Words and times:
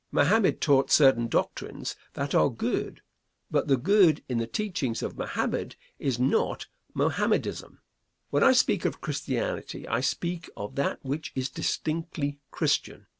Mohammed 0.11 0.61
taught 0.61 0.89
certain 0.89 1.27
doctrines 1.27 1.95
that 2.15 2.33
are 2.33 2.49
good, 2.49 3.03
but 3.51 3.67
the 3.67 3.77
good 3.77 4.23
in 4.27 4.39
the 4.39 4.47
teachings 4.47 5.03
of 5.03 5.15
Mohammed 5.15 5.75
is 5.99 6.17
not 6.17 6.65
Mohammedism. 6.95 7.79
When 8.31 8.43
I 8.43 8.53
speak 8.53 8.83
of 8.83 8.99
Christianity 8.99 9.87
I 9.87 10.01
speak 10.01 10.49
of 10.57 10.73
that 10.73 11.05
which 11.05 11.31
is 11.35 11.49
distinctly 11.51 12.39
Christian. 12.49 13.05